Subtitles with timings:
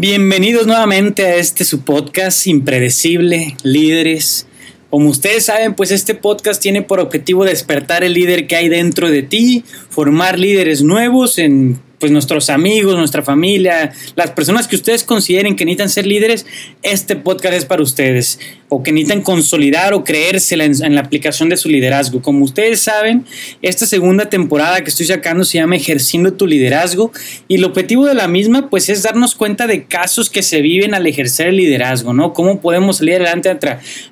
[0.00, 4.46] Bienvenidos nuevamente a este su podcast impredecible, líderes.
[4.90, 9.10] Como ustedes saben, pues este podcast tiene por objetivo despertar el líder que hay dentro
[9.10, 15.04] de ti, formar líderes nuevos en pues nuestros amigos, nuestra familia, las personas que ustedes
[15.04, 16.46] consideren que necesitan ser líderes,
[16.82, 18.38] este podcast es para ustedes
[18.70, 22.20] o que necesitan consolidar o creérsela en, la aplicación de su liderazgo.
[22.20, 23.24] Como ustedes saben,
[23.62, 27.10] esta segunda temporada que estoy sacando se llama Ejerciendo tu liderazgo
[27.48, 30.94] y el objetivo de la misma pues es darnos cuenta de casos que se viven
[30.94, 32.32] al ejercer el liderazgo, ¿no?
[32.34, 33.56] Cómo podemos salir adelante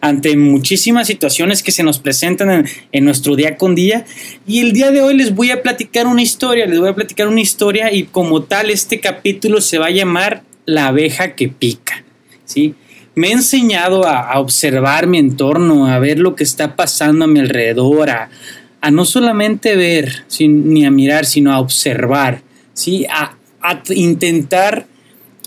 [0.01, 4.07] ante, muchísimas situaciones que se nos presentan en, en nuestro día con día.
[4.47, 7.29] Y el día de hoy les voy a platicar una historia, les voy a platicar
[7.29, 12.05] una historia y como tal este capítulo se va a llamar La abeja que pica,
[12.45, 12.75] ¿sí?
[13.17, 17.41] me ha enseñado a, observar mi entorno, a ver lo que está pasando a mi
[17.41, 18.31] alrededor, a,
[18.93, 22.43] no solamente ver ni a mirar, sino a observar,
[22.75, 23.07] ¿sí?
[23.11, 23.35] a,
[23.89, 24.87] intentar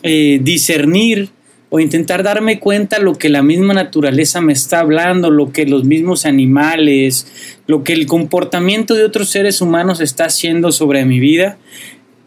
[0.04, 1.30] eh, discernir
[1.70, 5.86] o intentar darme cuenta lo que la misma naturaleza me está hablando, lo que los
[5.86, 7.28] mismos animales,
[7.68, 11.58] lo que el comportamiento de otros seres humanos está haciendo sobre mi vida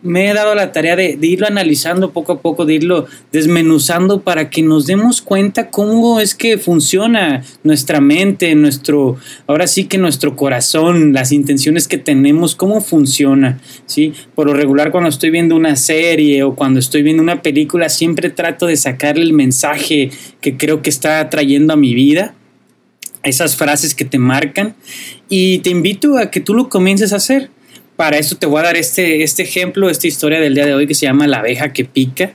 [0.03, 4.50] me he dado la tarea de, irlo analizando poco a poco, de irlo desmenuzando para
[4.50, 10.34] que nos demos cuenta cómo es que funciona nuestra mente, nuestro, ahora sí que nuestro
[10.34, 14.12] corazón, las intenciones que tenemos, cómo funciona, ¿sí?
[14.34, 18.31] Por lo regular cuando estoy viendo una serie o cuando estoy viendo una película, siempre
[18.31, 22.34] trato de sacarle el mensaje que creo que está trayendo a mi vida
[23.22, 24.75] esas frases que te marcan
[25.28, 27.50] y te invito a que tú lo comiences a hacer
[27.97, 30.87] para eso te voy a dar este, este ejemplo, esta historia del día de hoy
[30.87, 32.33] que se llama La abeja que pica.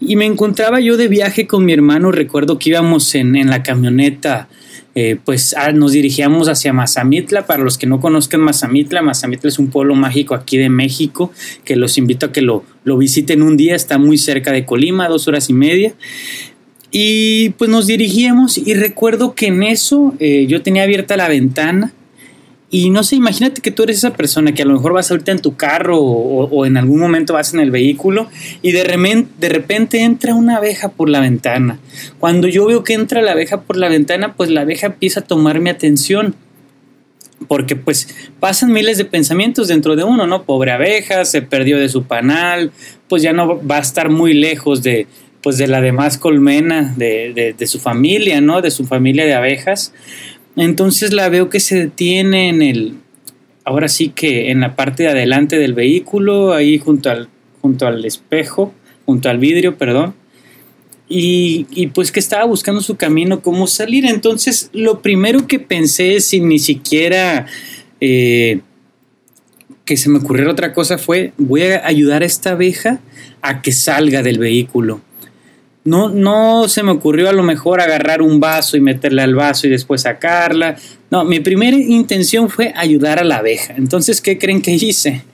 [0.00, 4.48] Y me encontraba yo de viaje con mi hermano, recuerdo que íbamos en, la camioneta,
[4.94, 7.46] eh, pues nos dirigíamos hacia Mazamitla.
[7.46, 11.30] Para los que no conozcan Mazamitla, Mazamitla es un pueblo mágico aquí de México,
[11.64, 15.28] que los invito a que lo, visiten un día, está muy cerca de Colima, dos
[15.28, 15.94] horas y media.
[16.90, 21.92] Y pues nos dirigíamos y recuerdo que en eso eh, yo tenía abierta la ventana
[22.74, 25.30] y no sé, imagínate que tú eres esa persona que a lo mejor vas ahorita
[25.30, 28.30] en tu carro o, en algún momento vas en el vehículo
[28.62, 31.78] y de, repente, entra una abeja por la ventana.
[32.18, 35.24] Cuando yo veo que entra la abeja por la ventana, pues la abeja empieza a
[35.24, 36.34] tomar mi atención.
[37.46, 38.08] Porque pues
[38.40, 40.44] pasan miles de pensamientos dentro de uno, ¿no?
[40.44, 42.72] Pobre abeja, se perdió de su panal,
[43.06, 45.06] pues ya no va a estar muy lejos de,
[45.42, 48.62] pues de la demás colmena de, de su familia, ¿no?
[48.62, 49.92] De su familia de abejas.
[50.56, 52.94] Entonces la veo que se detiene en el,
[53.64, 57.28] ahora sí que en la parte de adelante del vehículo, ahí junto al,
[57.60, 58.72] junto al espejo,
[59.06, 60.14] junto al vidrio, perdón.
[61.08, 64.06] Y, y, pues que estaba buscando su camino, cómo salir.
[64.06, 67.46] Entonces lo primero que pensé sin ni siquiera
[68.00, 68.60] eh,
[69.84, 73.00] que se me ocurriera otra cosa fue, voy a ayudar a esta abeja
[73.42, 75.00] a que salga del vehículo.
[75.84, 79.66] No, no se me ocurrió a lo mejor agarrar un vaso y meterle al vaso
[79.66, 80.76] y después sacarla.
[81.10, 83.74] No, mi primera intención fue ayudar a la abeja.
[83.76, 85.24] Entonces, ¿qué creen que hice?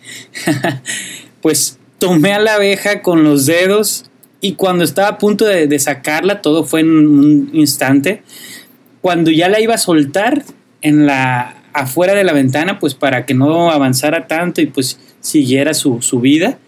[1.42, 4.06] pues tomé a la abeja con los dedos
[4.41, 8.22] y cuando estaba a punto de, de, sacarla, todo fue en un instante.
[9.03, 10.44] Cuando ya la iba a soltar
[10.80, 15.75] en la afuera de la ventana, pues para que no avanzara tanto y pues siguiera
[15.75, 16.59] su, su vida,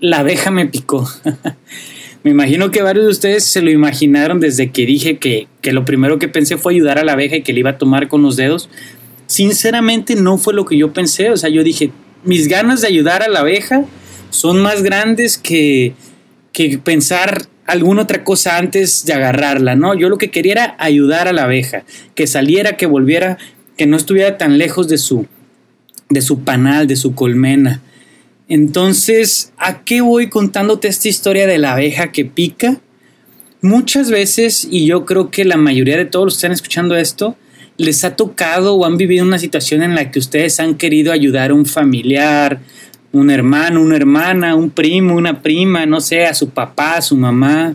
[0.00, 1.08] la abeja me picó.
[2.24, 6.18] Me imagino que varios de ustedes se lo imaginaron desde que dije que, lo primero
[6.18, 8.36] que pensé fue ayudar a la abeja y que le iba a tomar con los
[8.36, 8.68] dedos.
[9.26, 11.30] Sinceramente no fue lo que yo pensé.
[11.30, 11.90] O sea, yo dije,
[12.22, 13.84] mis ganas de ayudar a la abeja
[14.30, 15.94] son más grandes que,
[16.52, 19.94] que pensar alguna otra cosa antes de agarrarla, ¿no?
[19.94, 21.84] Yo lo que quería era ayudar a la abeja,
[22.14, 23.38] que saliera, que volviera,
[23.76, 25.26] que no estuviera tan lejos de su,
[26.08, 27.82] de su panal, de su colmena.
[28.54, 32.82] Entonces, ¿a qué voy contándote esta historia de la abeja que pica?
[33.62, 37.34] Muchas veces, y yo creo que la mayoría de todos los que están escuchando esto,
[37.78, 41.50] les ha tocado o han vivido una situación en la que ustedes han querido ayudar
[41.50, 42.60] a un familiar,
[43.10, 47.16] un hermano, una hermana, un primo, una prima, no sé, a su papá, a su
[47.16, 47.74] mamá,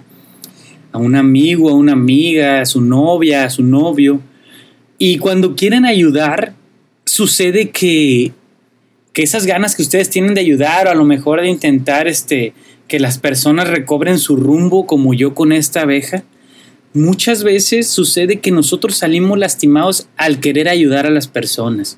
[0.91, 4.21] a un amigo, a una amiga, a su novia, a su novio.
[4.99, 6.53] Y cuando quieren ayudar,
[7.03, 8.31] sucede que
[9.17, 12.53] que esas ganas que ustedes tienen de ayudar o a lo mejor de intentar este,
[12.87, 16.23] que las personas recobren su rumbo como yo con esta abeja,
[16.93, 21.97] muchas veces sucede que nosotros salimos lastimados al querer ayudar a las personas.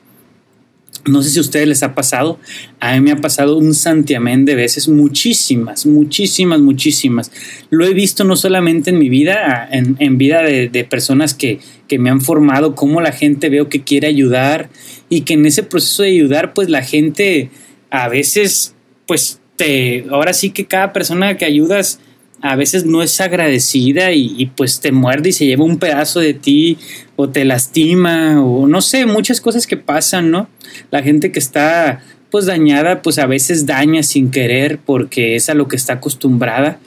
[1.06, 2.40] No sé si a ustedes les ha pasado,
[2.80, 7.34] a mí me ha pasado un santiamén de veces, muchísimas, muchísimas, muchísimas.
[7.70, 12.00] Lo he visto no solamente en mi vida, en, vida de, de personas que, que,
[12.00, 14.70] me han formado, cómo la gente veo que quiere ayudar
[15.10, 17.50] y que en ese proceso de ayudar, pues la gente
[17.90, 18.76] a veces,
[19.08, 22.00] pues te, ahora sí que cada persona que ayudas
[22.42, 26.34] a veces no es agradecida y, pues te muerde y se lleva un pedazo de
[26.34, 26.78] ti
[27.16, 30.48] o te lastima o no sé, muchas cosas que pasan, ¿no?
[30.92, 35.54] La gente que está pues dañada pues a veces daña sin querer porque es a
[35.54, 36.80] lo que está acostumbrada.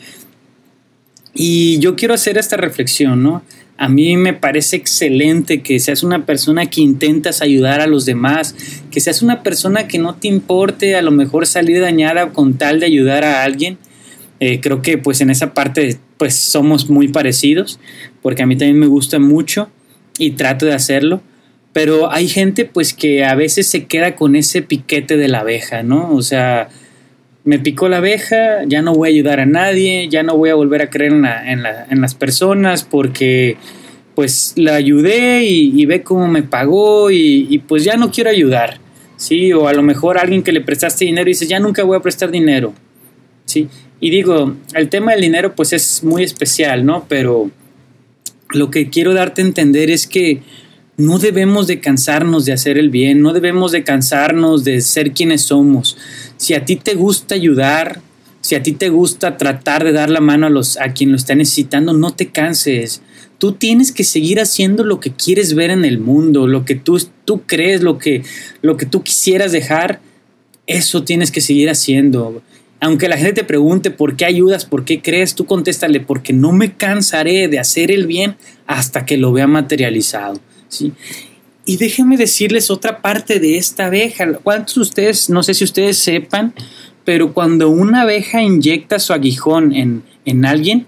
[1.35, 3.43] Y yo quiero hacer esta reflexión, ¿no?
[3.79, 8.55] A mí me parece excelente que seas una persona que intentas ayudar a los demás,
[8.91, 12.81] que seas una persona que no te importe a lo mejor salir dañada con tal
[12.81, 13.79] de ayudar a alguien
[14.45, 17.79] eh, creo que pues en esa parte pues somos muy parecidos,
[18.23, 19.71] porque a mí también me gusta mucho
[20.19, 21.23] y trato de hacerlo,
[21.73, 25.85] pero hay gente pues que a veces se queda con ese piquete de la abeja,
[25.85, 26.13] ¿no?
[26.13, 26.71] O sea,
[27.45, 30.55] me picó la abeja, ya no voy a ayudar a nadie, ya no voy a
[30.55, 33.57] volver a creer en, las personas porque
[34.15, 38.79] pues la ayudé y, ve cómo me pagó y, pues ya no quiero ayudar,
[39.17, 39.53] ¿sí?
[39.53, 42.01] O a lo mejor alguien que le prestaste dinero y dices, ya nunca voy a
[42.01, 42.75] prestar dinero,
[43.45, 43.69] ¿sí?
[44.01, 47.07] Y digo, el tema del dinero pues es muy especial, ¿no?
[47.09, 47.51] Pero
[48.51, 50.43] lo que quiero darte a entender es que
[50.97, 55.43] no debemos de cansarnos de hacer el bien, no debemos de cansarnos de ser quienes
[55.43, 55.97] somos.
[56.37, 58.01] Si a ti te gusta ayudar,
[58.43, 61.17] si a ti te gusta tratar de dar la mano a, los, a quien lo
[61.17, 63.01] está necesitando, no te canses.
[63.39, 67.01] Tú tienes que seguir haciendo lo que quieres ver en el mundo, lo que tú,
[67.25, 68.23] tú crees, lo que,
[68.61, 70.01] lo que tú quisieras dejar,
[70.67, 72.43] eso tienes que seguir haciendo.
[72.81, 76.53] Aunque la gente te pregunte por qué ayudas, por qué crees, tú contéstale, porque no
[76.53, 78.37] me cansaré de hacer el bien
[78.67, 80.41] hasta que lo vea materializado.
[80.73, 80.93] ¿Sí?
[81.65, 84.33] Y déjenme decirles otra parte de esta abeja.
[84.35, 86.55] ¿Cuántos de ustedes, no sé si ustedes sepan,
[87.05, 90.87] pero cuando una abeja inyecta su aguijón en, en alguien,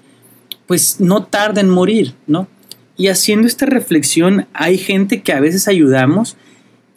[0.67, 2.49] pues no tarda en morir, ¿no?
[2.97, 6.37] Y haciendo esta reflexión, hay gente que a veces ayudamos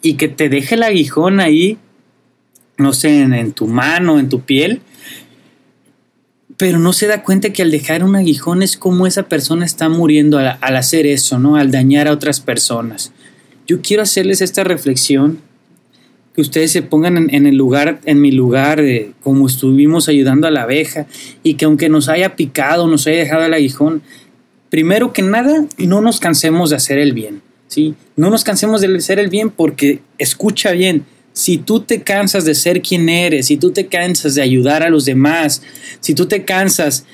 [0.02, 1.76] y que te deja el aguijón ahí,
[2.78, 4.80] no sé, en, en tu mano, en tu piel,
[6.58, 9.88] pero no se da cuenta que al dejar un aguijón es como esa persona está
[9.88, 11.56] muriendo al, hacer eso, ¿no?
[11.56, 13.12] Al dañar a otras personas.
[13.68, 15.38] Yo quiero hacerles esta reflexión,
[16.34, 20.50] que ustedes se pongan en, el lugar, en mi lugar, de como estuvimos ayudando a
[20.50, 21.06] la abeja,
[21.44, 24.02] y que aunque nos haya picado, nos haya dejado el aguijón,
[24.68, 27.94] primero que nada, no nos cansemos de hacer el bien, ¿sí?
[28.16, 31.04] No nos cansemos de hacer el bien porque, escucha bien,
[31.38, 34.90] si tú te cansas de ser quien eres, si tú te cansas de ayudar a
[34.90, 35.62] los demás,
[36.00, 37.04] si tú te cansas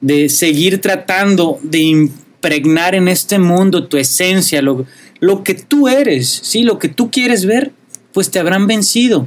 [0.00, 4.86] de seguir tratando de impregnar en este mundo tu esencia, lo,
[5.18, 6.62] lo que tú eres, ¿sí?
[6.62, 7.72] lo que tú quieres ver,
[8.12, 9.26] pues te habrán vencido.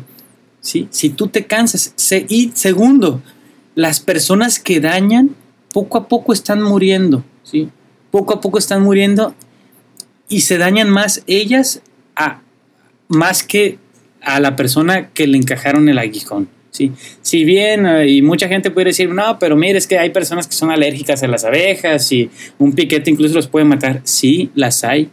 [0.61, 0.87] ¿sí?
[0.89, 1.93] Si tú te cansas.
[2.29, 3.21] Y segundo,
[3.75, 5.35] las personas que dañan
[5.73, 7.25] poco a poco están muriendo.
[7.43, 7.67] ¿sí?
[8.09, 9.35] Poco a poco están muriendo
[10.29, 11.81] y se dañan más ellas
[12.15, 12.39] a,
[13.09, 13.79] más que
[14.25, 16.49] a la persona que le encajaron el aguijón.
[16.71, 16.91] ¿sí?
[17.21, 20.47] Si bien, eh, y mucha gente puede decir, no, pero mire, es que hay personas
[20.47, 24.01] que son alérgicas a las abejas y un piquete incluso los puede matar.
[24.03, 25.09] Sí, las hay.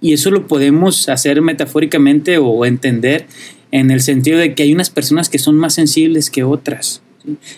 [0.00, 3.26] Y eso lo podemos hacer metafóricamente o entender
[3.70, 7.02] en el sentido de que hay unas personas que son más sensibles que otras.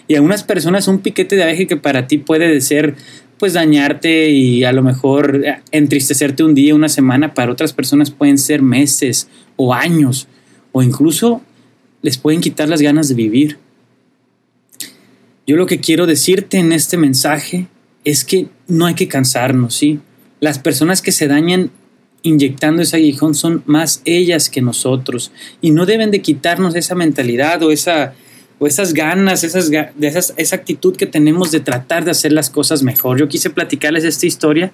[0.07, 2.95] Y a unas personas un piquete de abeja que para ti puede ser
[3.39, 8.39] pues dañarte y a lo mejor entristecerte un día, una semana, para otras personas pueden
[8.39, 10.27] ser meses o años
[10.73, 11.43] o incluso
[12.03, 13.59] les pueden quitar las ganas de vivir.
[15.47, 17.69] Yo lo que quiero decirte en este mensaje
[18.05, 20.01] es que no hay que cansarnos, ¿sí?
[20.41, 21.71] Las personas que se dañan
[22.23, 27.63] inyectando ese aguijón son más ellas que nosotros y no deben de quitarnos esa mentalidad
[27.63, 28.15] o esa
[28.59, 29.71] o esas ganas, esas,
[30.01, 33.19] esas, esa actitud que tenemos de tratar de hacer las cosas mejor.
[33.19, 34.73] Yo quise platicarles esta historia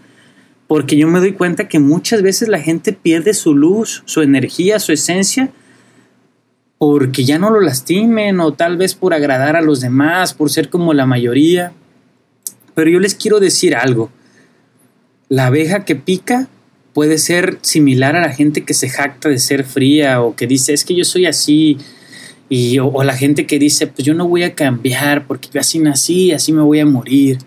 [0.66, 4.78] porque yo me doy cuenta que muchas veces la gente pierde su luz, su energía,
[4.78, 5.50] su esencia
[6.86, 10.68] porque ya no lo lastimen o tal vez por agradar a los demás, por ser
[10.68, 11.72] como la mayoría.
[12.74, 14.10] Pero yo les quiero decir algo.
[15.30, 16.48] La abeja que pica
[16.92, 20.74] puede ser similar a la gente que se jacta de ser fría o que dice
[20.74, 21.78] es que yo soy así
[22.50, 25.78] y o, la gente que dice pues yo no voy a cambiar porque yo así
[25.78, 27.38] nací, así me voy a morir.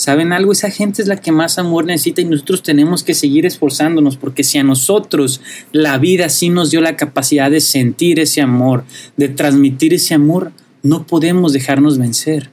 [0.00, 0.52] ¿Saben algo?
[0.52, 4.44] Esa gente es la que más amor necesita y nosotros tenemos que seguir esforzándonos porque
[4.44, 5.42] si a nosotros
[5.72, 8.84] la vida sí nos dio la capacidad de sentir ese amor,
[9.18, 10.52] de transmitir ese amor,
[10.82, 12.50] no podemos dejarnos vencer.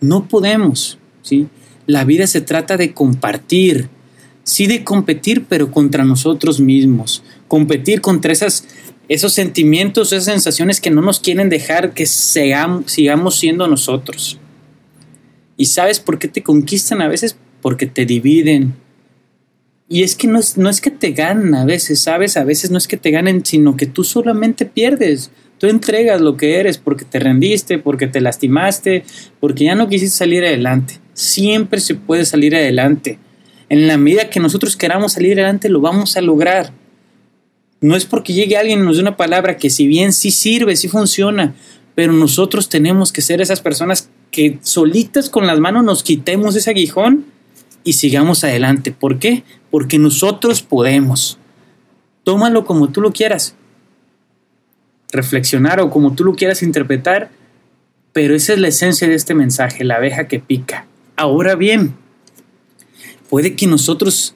[0.00, 1.46] No podemos, ¿sí?
[1.86, 3.88] La vida se trata de compartir,
[4.42, 7.22] sí de competir, pero contra nosotros mismos.
[7.46, 14.40] Competir contra esos sentimientos, esas sensaciones que no nos quieren dejar que sigamos siendo nosotros.
[15.58, 17.36] ¿Y sabes por qué te conquistan a veces?
[17.60, 18.76] Porque te dividen.
[19.88, 22.36] Y es que no es, no es que te ganen a veces, ¿sabes?
[22.36, 25.32] A veces no es que te ganen, sino que tú solamente pierdes.
[25.58, 29.04] Tú entregas lo que eres porque te rendiste, porque te lastimaste,
[29.40, 31.00] porque ya no quisiste salir adelante.
[31.12, 33.18] Siempre se puede salir adelante.
[33.68, 36.72] En la medida que nosotros queramos salir adelante, lo vamos a lograr.
[37.80, 40.76] No es porque llegue alguien y nos dé una palabra que si bien sí sirve,
[40.76, 41.56] sí funciona,
[41.96, 46.70] pero nosotros tenemos que ser esas personas que solitas con las manos nos quitemos ese
[46.70, 47.26] aguijón
[47.84, 48.92] y sigamos adelante.
[48.92, 49.44] ¿Por qué?
[49.70, 51.38] Porque nosotros podemos.
[52.24, 53.54] Tómalo como tú lo quieras.
[55.10, 57.30] Reflexionar o como tú lo quieras interpretar,
[58.12, 60.86] pero esa es la esencia de este mensaje, la abeja que pica.
[61.16, 61.94] Ahora bien,
[63.30, 64.34] puede que nosotros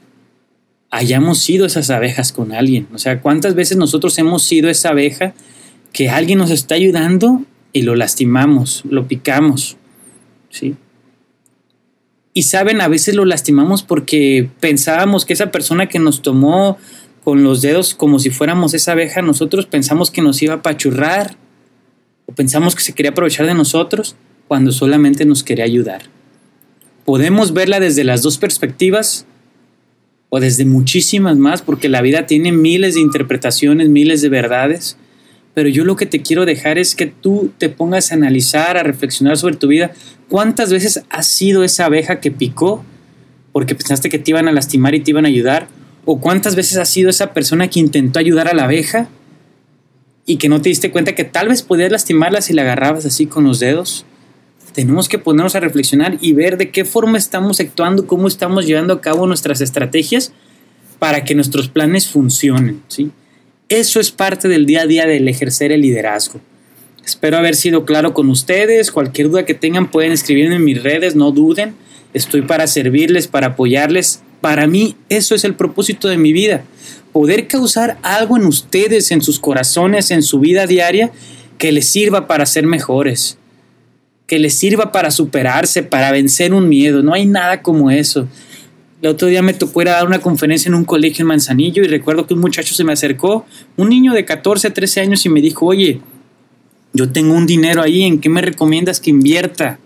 [0.91, 2.87] hayamos sido esas abejas con alguien.
[2.95, 5.35] O sea, ¿cuántas veces nosotros hemos sido esa abeja
[5.93, 9.77] que alguien nos está ayudando y lo lastimamos, lo picamos?
[10.53, 10.77] ¿Sí?
[12.35, 16.79] Y saben, a veces lo lastimamos porque pensábamos que esa persona que nos tomó
[17.25, 21.37] con los dedos como si fuéramos esa abeja, nosotros pensamos que nos iba a pachurrar
[22.27, 24.17] o pensamos que se quería aprovechar de nosotros
[24.49, 26.03] cuando solamente nos quería ayudar.
[27.05, 29.27] Podemos verla desde las dos perspectivas
[30.29, 34.97] o desde muchísimas más porque la vida tiene miles de interpretaciones, miles de verdades
[35.55, 38.83] pero yo lo que te quiero dejar es que tú te pongas a analizar, a
[38.83, 39.93] reflexionar sobre tu vida.
[40.29, 42.85] ¿Cuántas veces has sido esa abeja que picó
[43.53, 45.69] porque pensaste que te iban a lastimar y te iban a ayudar?
[46.07, 49.09] ¿O cuántas veces has sido esa persona que intentó ayudar a la abeja
[50.25, 53.27] y que no te diste cuenta que tal vez podías lastimarla si la agarrabas así
[53.27, 54.07] con los dedos?
[54.73, 58.95] Tenemos que ponernos a reflexionar y ver de qué forma estamos actuando, cómo estamos llevando
[58.95, 60.33] a cabo nuestras estrategias
[60.99, 63.11] para que nuestros planes funcionen, ¿sí?
[63.73, 66.43] Eso es parte del día a día del ejercer el liderazgo.
[67.07, 68.91] Espero haber sido claro con ustedes.
[68.91, 71.75] Cualquier duda que tengan pueden escribirme en mis redes, no duden.
[72.13, 74.21] Estoy para servirles, para apoyarles.
[74.43, 76.65] Para mí eso es el propósito de mi vida.
[77.15, 81.11] Poder causar algo en ustedes, en sus corazones, en su vida diaria,
[81.57, 83.39] que les sirva para ser mejores.
[84.27, 87.03] Que les sirva para superarse, para vencer un miedo.
[87.03, 88.29] No hay nada como eso.
[89.03, 91.83] El otro día me tocó ir a dar una conferencia en un colegio en Manzanillo
[91.83, 93.45] y recuerdo que un muchacho se me acercó,
[93.77, 96.01] un niño de 14, 13 años y me dijo, oye,
[96.93, 99.81] yo tengo un dinero ahí, ¿en qué me recomiendas que invierta?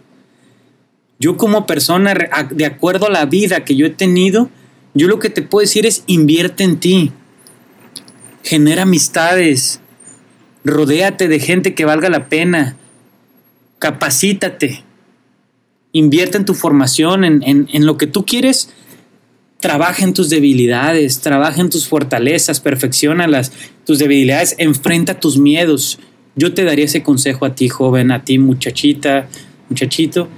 [1.19, 2.13] Yo como persona,
[2.51, 4.51] de acuerdo a la vida que yo he tenido,
[4.93, 7.11] yo lo que te puedo decir es invierte en ti,
[8.43, 9.81] genera amistades,
[10.63, 12.77] rodéate de gente que valga la pena,
[13.79, 14.85] capacítate,
[15.93, 18.75] invierte en tu formación, en, en lo que tú quieres
[19.67, 23.51] trabaja en tus debilidades, trabaja en tus fortalezas, perfecciona las,
[23.85, 25.99] tus debilidades, enfrenta tus miedos.
[26.37, 29.29] Yo te daría ese consejo a ti, joven, a ti, muchachita,
[29.69, 30.29] muchachito,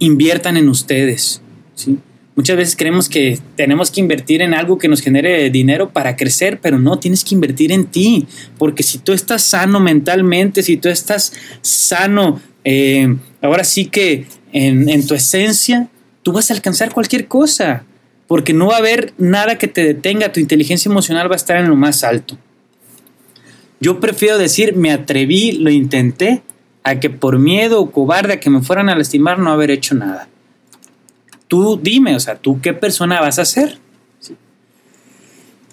[0.00, 1.40] inviertan en ustedes.
[1.74, 1.96] ¿sí?
[2.36, 6.60] Muchas veces creemos que tenemos que invertir en algo que nos genere dinero para crecer,
[6.60, 8.26] pero no, tienes que invertir en ti,
[8.58, 15.06] porque si tú estás sano mentalmente, si tú estás sano, eh, ahora sí que en
[15.06, 15.88] tu esencia,
[16.22, 17.86] tú vas a alcanzar cualquier cosa
[18.26, 21.58] porque no va a haber nada que te detenga, tu inteligencia emocional va a estar
[21.58, 22.38] en lo más alto.
[23.80, 26.42] Yo prefiero decir, me atreví, lo intenté,
[26.84, 29.94] a que por miedo o cobarde a que me fueran a lastimar no haber hecho
[29.94, 30.28] nada.
[31.48, 33.78] Tú dime, o sea, tú qué persona vas a ser.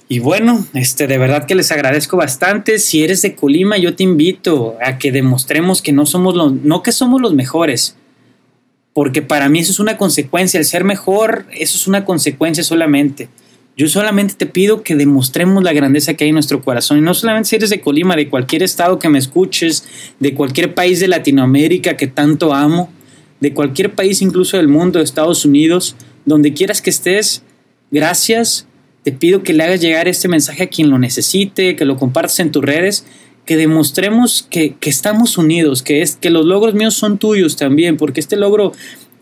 [0.08, 2.80] Y bueno, este, de verdad que les agradezco bastante.
[2.80, 6.84] Si eres de Colima, yo te invito a que demostremos que no somos los, no
[6.84, 7.96] que somos los mejores,
[8.94, 13.30] porque para mí eso es una consecuencia, el ser mejor, eso es una consecuencia solamente.
[13.78, 16.98] Yo solamente te pido que demostremos la grandeza que hay en nuestro corazón.
[16.98, 19.86] Y no solamente si eres de Colima, de cualquier estado que me escuches,
[20.20, 22.92] de cualquier país de Latinoamérica que tanto amo,
[23.40, 25.96] de cualquier país incluso del mundo, de Estados Unidos,
[26.26, 27.44] donde quieras que estés,
[27.92, 28.68] gracias.
[29.04, 32.40] Te pido que le hagas llegar este mensaje a quien lo necesite, que lo compartas
[32.40, 33.06] en tus redes
[33.46, 38.20] que demostremos que, estamos unidos, que, es, que los logros míos son tuyos también, porque
[38.20, 38.72] este logro,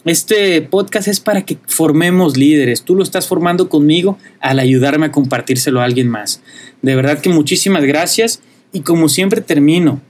[0.06, 2.84] este podcast es para que formemos líderes.
[2.84, 6.42] Tú lo estás formando conmigo al ayudarme a compartírselo a alguien más.
[6.82, 10.02] De verdad que muchísimas gracias y como siempre termino.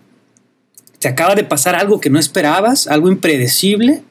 [0.99, 4.03] Te acaba de pasar algo que no esperabas, algo impredecible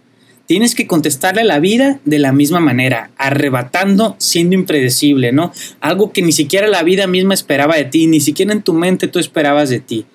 [0.49, 5.53] tienes que contestarle a la vida de la misma manera, arrebatando, siendo impredecible, ¿no?
[5.81, 9.09] Algo que ni siquiera la vida misma esperaba de ti, ni siquiera en tu mente
[9.09, 10.07] tú esperabas de ti.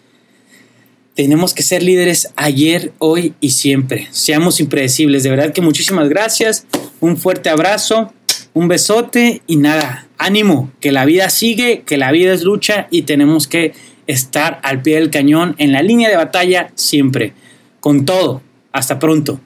[1.13, 4.07] Tenemos que ser líderes ayer, hoy y siempre.
[4.09, 5.21] Seamos impredecibles.
[5.21, 6.65] De verdad que muchísimas gracias.
[6.99, 8.11] Un fuerte abrazo,
[8.55, 13.03] un besote y nada, ánimo, que la vida sigue, que la vida es lucha y
[13.03, 13.73] tenemos que
[14.07, 17.33] estar al pie del cañón en la línea de batalla siempre.
[17.79, 18.41] Con todo.
[18.71, 19.39] Hasta pronto.